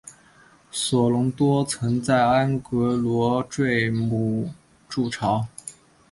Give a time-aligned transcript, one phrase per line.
[0.71, 4.51] 索隆多曾在安戈洛坠姆
[4.89, 5.47] 筑巢。